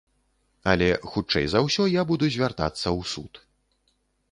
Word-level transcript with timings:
Але, 0.71 0.87
хутчэй 1.11 1.45
за 1.51 1.61
ўсё, 1.67 1.83
я 1.99 2.07
буду 2.13 2.31
звяртацца 2.39 2.83
ў 2.83 3.01
суд. 3.15 3.33